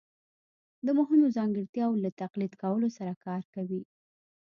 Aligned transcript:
د 0.85 0.87
مهمو 0.99 1.33
ځانګړتیاوو 1.37 2.01
له 2.03 2.09
تقلید 2.21 2.53
کولو 2.61 2.87
سره 2.97 3.13
کار 3.25 3.41
کوي 3.53 3.81